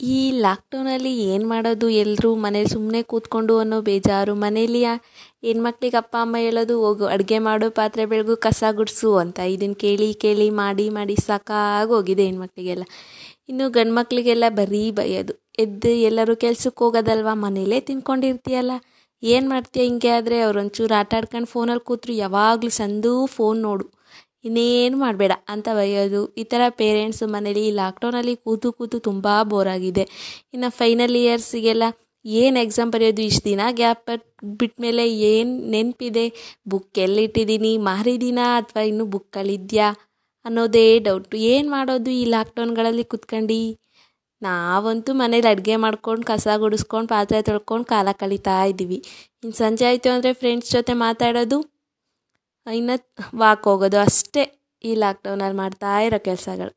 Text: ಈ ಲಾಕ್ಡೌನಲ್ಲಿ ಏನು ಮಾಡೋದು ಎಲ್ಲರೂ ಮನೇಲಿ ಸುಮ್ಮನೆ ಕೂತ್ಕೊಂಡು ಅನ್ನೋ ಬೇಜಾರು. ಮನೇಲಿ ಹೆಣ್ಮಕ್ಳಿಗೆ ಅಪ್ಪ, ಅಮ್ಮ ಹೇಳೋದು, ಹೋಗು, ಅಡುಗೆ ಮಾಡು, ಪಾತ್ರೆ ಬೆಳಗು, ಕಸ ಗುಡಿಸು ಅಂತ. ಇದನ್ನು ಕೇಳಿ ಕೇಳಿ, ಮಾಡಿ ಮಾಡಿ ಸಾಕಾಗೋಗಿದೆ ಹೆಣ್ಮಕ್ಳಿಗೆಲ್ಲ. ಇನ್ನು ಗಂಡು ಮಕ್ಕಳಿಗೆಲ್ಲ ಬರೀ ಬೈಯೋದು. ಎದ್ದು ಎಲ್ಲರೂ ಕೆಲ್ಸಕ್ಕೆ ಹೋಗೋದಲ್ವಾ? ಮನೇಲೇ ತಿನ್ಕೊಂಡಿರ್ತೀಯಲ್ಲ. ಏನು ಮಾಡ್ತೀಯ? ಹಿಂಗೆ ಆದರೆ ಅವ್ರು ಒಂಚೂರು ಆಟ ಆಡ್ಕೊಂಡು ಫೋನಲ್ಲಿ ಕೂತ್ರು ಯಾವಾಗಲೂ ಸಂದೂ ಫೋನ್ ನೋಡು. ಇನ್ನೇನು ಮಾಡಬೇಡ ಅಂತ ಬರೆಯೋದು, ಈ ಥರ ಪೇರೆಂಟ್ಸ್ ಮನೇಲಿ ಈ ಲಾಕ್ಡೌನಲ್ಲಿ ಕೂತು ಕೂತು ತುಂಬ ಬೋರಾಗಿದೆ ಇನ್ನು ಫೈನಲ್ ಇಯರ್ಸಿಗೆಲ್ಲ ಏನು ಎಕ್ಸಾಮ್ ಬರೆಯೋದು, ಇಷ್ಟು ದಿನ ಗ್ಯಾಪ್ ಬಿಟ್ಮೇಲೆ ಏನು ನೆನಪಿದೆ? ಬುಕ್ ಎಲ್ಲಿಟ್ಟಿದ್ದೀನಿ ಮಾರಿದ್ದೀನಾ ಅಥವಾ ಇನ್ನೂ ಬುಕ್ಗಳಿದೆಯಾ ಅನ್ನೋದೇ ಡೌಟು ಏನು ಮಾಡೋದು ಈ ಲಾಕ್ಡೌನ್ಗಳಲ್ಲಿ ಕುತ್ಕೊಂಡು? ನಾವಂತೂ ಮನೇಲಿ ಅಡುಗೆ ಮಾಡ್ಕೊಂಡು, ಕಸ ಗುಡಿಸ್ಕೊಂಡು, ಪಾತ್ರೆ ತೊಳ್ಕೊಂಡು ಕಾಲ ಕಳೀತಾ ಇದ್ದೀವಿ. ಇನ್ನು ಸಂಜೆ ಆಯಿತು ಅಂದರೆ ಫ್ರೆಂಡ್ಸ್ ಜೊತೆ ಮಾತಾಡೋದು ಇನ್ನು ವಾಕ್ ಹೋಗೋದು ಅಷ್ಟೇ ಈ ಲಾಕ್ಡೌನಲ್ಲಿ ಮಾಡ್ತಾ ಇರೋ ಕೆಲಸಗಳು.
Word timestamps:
ಈ 0.00 0.30
ಲಾಕ್ಡೌನಲ್ಲಿ 0.30 1.18
ಏನು 1.18 1.48
ಮಾಡೋದು 1.48 1.88
ಎಲ್ಲರೂ 1.88 2.34
ಮನೇಲಿ 2.34 2.68
ಸುಮ್ಮನೆ 2.68 3.02
ಕೂತ್ಕೊಂಡು 3.02 3.58
ಅನ್ನೋ 3.58 3.80
ಬೇಜಾರು. 3.80 4.34
ಮನೇಲಿ 4.34 4.84
ಹೆಣ್ಮಕ್ಳಿಗೆ 4.84 5.96
ಅಪ್ಪ, 5.96 6.16
ಅಮ್ಮ 6.20 6.36
ಹೇಳೋದು, 6.38 6.78
ಹೋಗು, 6.78 7.04
ಅಡುಗೆ 7.04 7.38
ಮಾಡು, 7.38 7.70
ಪಾತ್ರೆ 7.70 8.06
ಬೆಳಗು, 8.06 8.36
ಕಸ 8.36 8.64
ಗುಡಿಸು 8.72 9.16
ಅಂತ. 9.16 9.38
ಇದನ್ನು 9.38 9.74
ಕೇಳಿ 9.74 10.14
ಕೇಳಿ, 10.14 10.50
ಮಾಡಿ 10.50 10.88
ಮಾಡಿ 10.88 11.16
ಸಾಕಾಗೋಗಿದೆ 11.16 12.24
ಹೆಣ್ಮಕ್ಳಿಗೆಲ್ಲ. 12.24 12.82
ಇನ್ನು 13.48 13.70
ಗಂಡು 13.70 13.94
ಮಕ್ಕಳಿಗೆಲ್ಲ 13.94 14.44
ಬರೀ 14.48 14.90
ಬೈಯೋದು. 14.90 15.52
ಎದ್ದು 15.58 15.88
ಎಲ್ಲರೂ 15.88 16.36
ಕೆಲ್ಸಕ್ಕೆ 16.36 16.84
ಹೋಗೋದಲ್ವಾ? 16.84 17.34
ಮನೇಲೇ 17.34 17.80
ತಿನ್ಕೊಂಡಿರ್ತೀಯಲ್ಲ. 17.80 18.70
ಏನು 19.22 19.48
ಮಾಡ್ತೀಯ? 19.48 19.82
ಹಿಂಗೆ 19.82 20.08
ಆದರೆ 20.08 20.40
ಅವ್ರು 20.40 20.60
ಒಂಚೂರು 20.60 20.98
ಆಟ 20.98 21.14
ಆಡ್ಕೊಂಡು 21.14 21.46
ಫೋನಲ್ಲಿ 21.46 21.84
ಕೂತ್ರು 21.84 22.12
ಯಾವಾಗಲೂ 22.12 22.70
ಸಂದೂ 22.70 23.26
ಫೋನ್ 23.26 23.62
ನೋಡು. 23.62 23.99
ಇನ್ನೇನು 24.44 24.96
ಮಾಡಬೇಡ 25.04 25.32
ಅಂತ 25.52 25.68
ಬರೆಯೋದು, 25.78 26.20
ಈ 26.40 26.44
ಥರ 26.52 26.62
ಪೇರೆಂಟ್ಸ್ 26.80 27.22
ಮನೇಲಿ 27.34 27.62
ಈ 27.70 27.72
ಲಾಕ್ಡೌನಲ್ಲಿ 27.80 28.34
ಕೂತು 28.44 28.68
ಕೂತು 28.78 28.98
ತುಂಬ 29.08 29.26
ಬೋರಾಗಿದೆ 29.52 30.04
ಇನ್ನು 30.54 30.70
ಫೈನಲ್ 30.78 31.16
ಇಯರ್ಸಿಗೆಲ್ಲ 31.22 31.84
ಏನು 32.24 32.56
ಎಕ್ಸಾಮ್ 32.64 32.90
ಬರೆಯೋದು, 32.94 33.22
ಇಷ್ಟು 33.30 33.44
ದಿನ 33.50 33.62
ಗ್ಯಾಪ್ 33.80 34.10
ಬಿಟ್ಮೇಲೆ 34.60 35.04
ಏನು 35.32 35.52
ನೆನಪಿದೆ? 35.74 36.24
ಬುಕ್ 36.70 36.98
ಎಲ್ಲಿಟ್ಟಿದ್ದೀನಿ 37.04 37.72
ಮಾರಿದ್ದೀನಾ 37.88 38.46
ಅಥವಾ 38.60 38.82
ಇನ್ನೂ 38.90 39.04
ಬುಕ್ಗಳಿದೆಯಾ 39.14 39.88
ಅನ್ನೋದೇ 40.44 40.84
ಡೌಟು 41.06 41.36
ಏನು 41.52 41.68
ಮಾಡೋದು 41.76 42.10
ಈ 42.20 42.24
ಲಾಕ್ಡೌನ್ಗಳಲ್ಲಿ 42.34 43.04
ಕುತ್ಕೊಂಡು? 43.12 43.60
ನಾವಂತೂ 44.42 45.10
ಮನೇಲಿ 45.20 45.48
ಅಡುಗೆ 45.50 45.76
ಮಾಡ್ಕೊಂಡು, 45.84 46.22
ಕಸ 46.30 46.46
ಗುಡಿಸ್ಕೊಂಡು, 46.62 47.08
ಪಾತ್ರೆ 47.14 47.38
ತೊಳ್ಕೊಂಡು 47.48 47.86
ಕಾಲ 47.92 48.08
ಕಳೀತಾ 48.22 48.54
ಇದ್ದೀವಿ. 48.70 48.98
ಇನ್ನು 49.42 49.56
ಸಂಜೆ 49.62 49.84
ಆಯಿತು 49.88 50.08
ಅಂದರೆ 50.14 50.32
ಫ್ರೆಂಡ್ಸ್ 50.42 50.70
ಜೊತೆ 50.76 50.94
ಮಾತಾಡೋದು 51.04 51.58
ಇನ್ನು 52.66 52.96
ವಾಕ್ 53.38 53.64
ಹೋಗೋದು 53.64 53.98
ಅಷ್ಟೇ 53.98 54.42
ಈ 54.84 54.92
ಲಾಕ್ಡೌನಲ್ಲಿ 54.94 55.56
ಮಾಡ್ತಾ 55.56 56.00
ಇರೋ 56.00 56.18
ಕೆಲಸಗಳು. 56.24 56.72